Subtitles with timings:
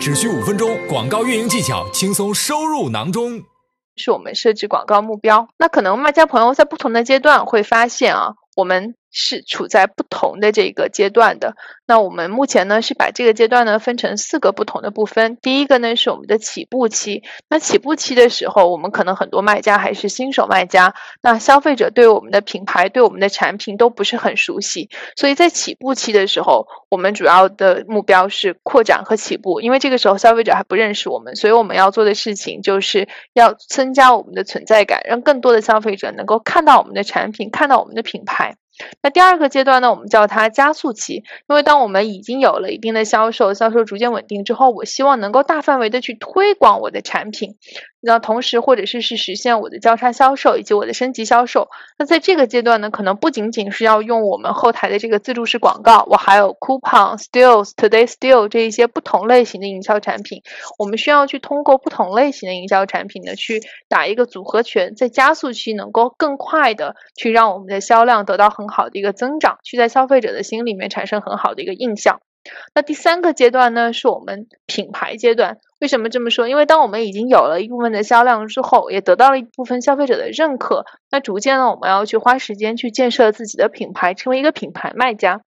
[0.00, 3.42] 只需五分钟，广告运营技巧轻松收入囊中。
[3.96, 5.46] 是我们设置广告目标。
[5.58, 8.94] 那可能卖家朋友在不同的阶段会发现啊，我们。
[9.10, 11.54] 是处在不同的这个阶段的。
[11.86, 15.36] 那我们目前呢是把这个阶段呢分成四个不同的部分。
[15.42, 17.24] 第一个呢是我们的起步期。
[17.48, 24.88] 那起步期的时候，我们可能很多卖家还是新手卖家，那消费者对我们的品牌、对我们的产品都不是很熟悉。
[25.16, 38.54] 所以在起步期的时候，我们主要的目标是扩展和起步，因为这个时候消费者还不认识我们，所以我们要做的事情就是要增加我们的存在感，让更多的消费者能够看到我们的产品，看到我们的品牌。
[39.02, 47.56] 那第二个阶段呢，我们叫它加速期，因为当我们已经有了一定的销售，销售逐渐稳定之后，我希望能够大范围的去推广我的产品。
[48.02, 51.68] 那同时，或者是是实现我的交叉销售以及我的升级销售。
[51.98, 60.42] 那在这个阶段呢，可能不仅仅是要用我们后台的这个自助式广告，我还有 coupon、steals、today steal 这一些不同类型的营销产品。
[60.78, 72.20] 我们需要去通过不同类型的营销产品呢，去打一个组合拳，在加速期能够更快的去让我们的销量得到很好的一个增长，去在消费者的心里面产生很好的一个印象。
[72.74, 75.58] 那第三个阶段呢，是我们品牌阶段。
[75.78, 76.48] 为什么这么说？
[76.48, 85.42] 因为当我们已经有了一部分的销量之后，也得到了一部分消费者的认可，那逐渐呢，我们要去花时间去建设自己的品牌，成为一个品牌卖家。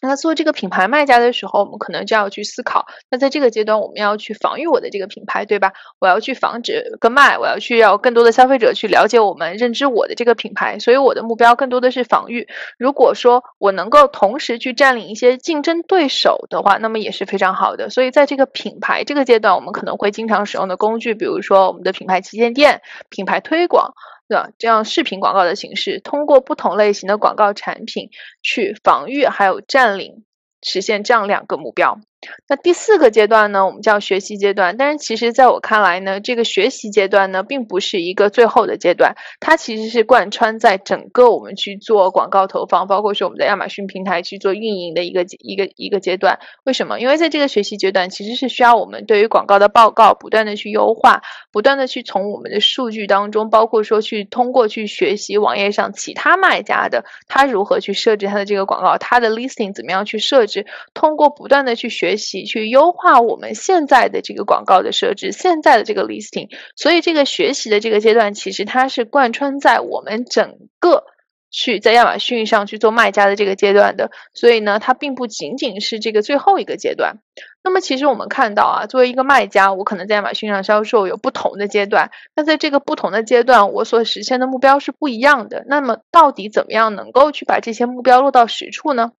[0.00, 5.72] 那做这个品牌卖家的时候，我们可能就要去思考，那在这个阶段，我们要去防御我的这个品牌，对吧？
[5.98, 12.48] 我要去防止跟卖，我要去要更多的消费者去了解我们、认知我的这个品牌，所以我的目标更多的是防御。
[12.78, 17.90] 如果说我能够同时去占领一些竞争对手的话，那么也是非常好的。
[17.90, 23.94] 所以在这个品牌这个阶段，我们可能会经常使用的工具，比如说我们的品牌旗舰店、品牌推广。
[24.30, 24.50] 对吧？
[24.58, 28.10] 这样视频广告的形式，通过不同类型的广告产品
[28.42, 30.24] 去防御，还有占领，
[30.62, 32.00] 实现这样两个目标。
[32.46, 34.76] 那第四个阶段呢，我们叫学习阶段。
[34.76, 46.38] 但是其实在我看来呢，这个学习阶段呢，并不是一个最后的阶段，它其实是贯穿在整个我们去做广告投放，包括说我们在亚马逊平台去做运营的一个一个一个阶段。
[46.64, 47.00] 为什么？
[47.00, 62.09] 因为在这个学习阶段，其实是需要我们对于广告的报告不断的去优化，不断的去从我们的数据当中，包括说去通过去学习网页上其他卖家的他如何去设置他的这个广告，他的 listing 怎么样去设置，通过不断的去学。
[62.10, 71.04] 学习去优化我们现在的这个广告的设置，现在的这个 listing，所以这个学习的这个阶段，其实它是贯穿在我们整个
[71.50, 74.10] 去在亚马逊上去做卖家的这个阶段的。
[74.34, 77.18] 所以呢，它并不仅仅是这个最后一个阶段。
[77.62, 82.10] 那么，其实我们看到啊，作为一个卖家，我可能在亚马逊上销售有不同的阶段。
[82.34, 85.64] 那在这个不同的阶段，我所实现的目标是不一样的。
[85.68, 89.12] 那么，到底怎么样能够去把这些目标落到实处呢？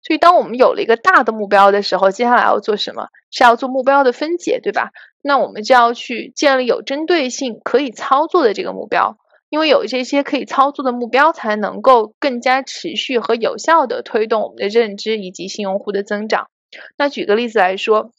[0.00, 3.08] 所以，当我们有了一个大的目标的时候，接下来要做什么？
[3.30, 4.90] 是要做目标的分解，对吧？
[5.22, 9.18] 那我们就要去建立有针对性、可以操作的这个目标，
[9.50, 16.48] 因为有这些可以操作的目标，才能够更加持续和有效的推动我们的认知以及新用户的增长。
[16.96, 18.12] 那举个例子来说，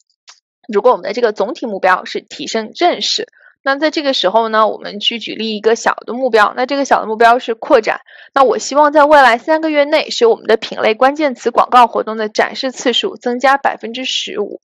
[0.67, 3.27] 如果我们的这个总体目标是提升认识。
[3.61, 6.53] 那在这个时候呢，我们去举例一个小的目标。
[6.55, 8.01] 那这个小的目标是扩展。
[8.33, 14.61] 那我希望在未来三个月内，使我们的品类关键词广告活动的展示次数增加百分之十五。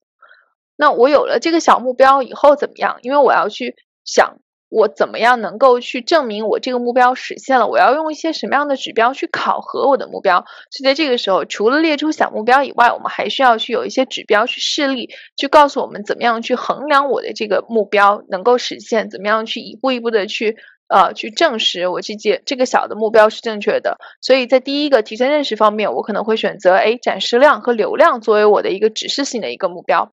[0.76, 2.98] 那我有了这个小目标以后怎么样？
[3.02, 4.38] 因为我要去想。
[4.76, 7.66] 我怎么样能够去证明我这个目标实现了？
[7.66, 10.44] 我要用一些什么样的指标去考核我的目标？
[10.70, 23.96] 所以在这个时候，除了列出小目标以外，我们还需要去有一些指标去示例，去告诉我们怎么样去衡量我的这个目标能够实现，怎么样去一步一步的去呃去证实我这件这个小的目标是正确的。
[24.20, 30.12] 所以在第一个提升认识方面，我可能会选择哎展示量和流量作为我的一个指示性的一个目标。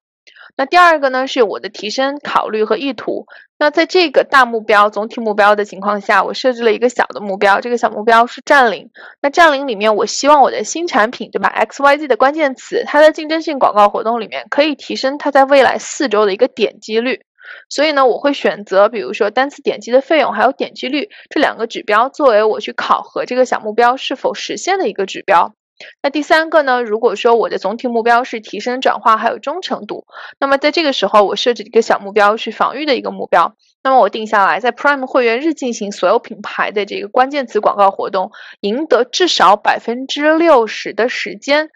[0.56, 3.26] 那第二个呢，是我的提升考虑和意图。
[3.58, 8.90] 那在这个大目标、总体目标的情况下，我设置了一个小的目标，这个小目标是占领。
[9.22, 17.22] 那占领里面，我希望我的新产品，对吧？X Y Z 的关键词，它的竞争性广告活动里面可以提升它在未来四周的一个点击率。
[17.70, 25.54] 所以呢，我会选择比如说单次点击的费用还有点击率这两个指标，作为我去考核这个小目标是否实现的一个指标。
[26.02, 26.84] 那第三个呢？
[26.84, 30.06] 如果说我的总体目标是提升转化还有忠诚度，
[30.40, 33.56] 那么在这个时候我设置一个小目标是防御的一个目标。
[33.84, 38.32] 那么我定下来，在 Prime 会员日进行所有品牌的这个关键词广告活动，
[38.62, 41.70] 赢得至少百分之六十的时间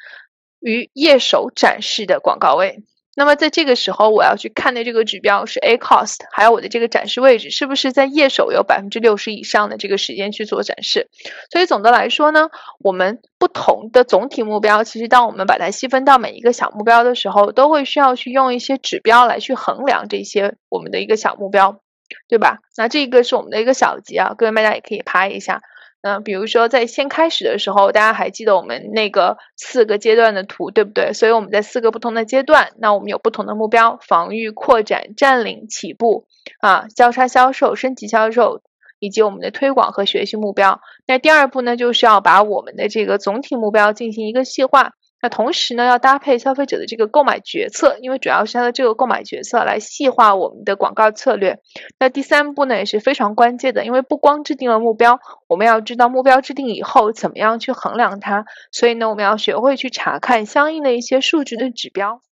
[0.59, 2.83] 与页首展示的广告位。
[3.19, 11.09] 那么在这个时候，我要去看的这个指标是 A cost，还有我的这个展示位置是不是在页首有百分之六十以上的这个时间去做展示。
[11.51, 21.81] 所以总的来说呢，我们不同的总体目标，其实当我们把它细分到每一个小目标的时候，都会需要去用一些指标来去衡量这些我们的一个小目标，
[22.29, 22.59] 对吧？
[22.77, 25.63] 那这个是我们的一个小结啊，各位卖家也可以拍一下。
[26.01, 31.11] 嗯，比如说在先开始的时候，大家还记得我们那个四个阶段的图，对不对？
[31.11, 36.25] 所以我们在四个不同的阶段，那我们有不同的目标：防御、扩展、占领、起步
[36.61, 38.61] 啊，交叉销售、升级销售，
[38.99, 40.79] 以及我们的推广和学习目标。
[41.05, 44.93] 那第二步呢，就是要把我们的这个总体目标进行一个细化。
[45.21, 51.59] 那同时呢，要搭配消费者的这个购买决策，因为主要是他的这个购买决策来细化我们的广告策略。
[51.99, 62.21] 那第三步呢也是非常关键的，因为不光制定了目标，我们要知道目标制定以后怎么样去衡量它，所以呢，我们要学会去查看相应的一些数据的指标。